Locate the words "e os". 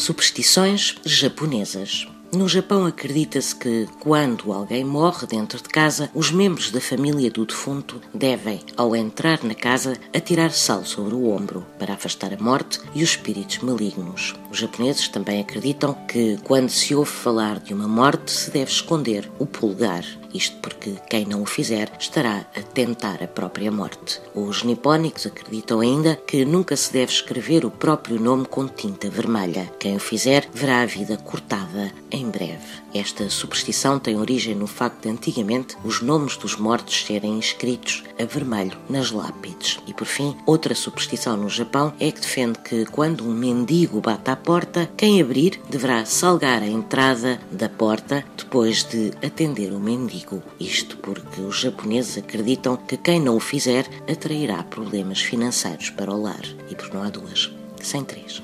12.94-13.10